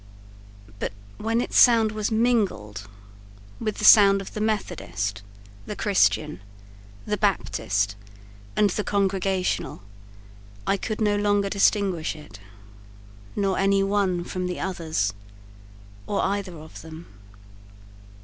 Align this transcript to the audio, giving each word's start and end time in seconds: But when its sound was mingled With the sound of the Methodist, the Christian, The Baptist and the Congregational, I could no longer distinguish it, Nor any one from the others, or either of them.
But 0.79 0.93
when 1.19 1.41
its 1.41 1.55
sound 1.59 1.91
was 1.91 2.09
mingled 2.11 2.89
With 3.59 3.77
the 3.77 3.85
sound 3.85 4.19
of 4.19 4.33
the 4.33 4.41
Methodist, 4.41 5.21
the 5.67 5.75
Christian, 5.75 6.39
The 7.05 7.17
Baptist 7.17 7.95
and 8.55 8.71
the 8.71 8.83
Congregational, 8.83 9.83
I 10.65 10.75
could 10.75 11.01
no 11.01 11.15
longer 11.17 11.49
distinguish 11.51 12.15
it, 12.15 12.39
Nor 13.35 13.59
any 13.59 13.83
one 13.83 14.23
from 14.23 14.47
the 14.47 14.59
others, 14.59 15.13
or 16.07 16.21
either 16.23 16.57
of 16.57 16.81
them. 16.81 17.05